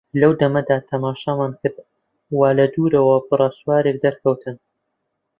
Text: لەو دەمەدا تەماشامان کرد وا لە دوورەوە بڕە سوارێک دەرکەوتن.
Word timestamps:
لەو 0.21 0.31
دەمەدا 0.41 0.75
تەماشامان 0.91 1.51
کرد 1.61 1.77
وا 2.37 2.49
لە 2.57 2.65
دوورەوە 2.73 3.15
بڕە 3.27 3.49
سوارێک 3.59 3.97
دەرکەوتن. 4.03 4.55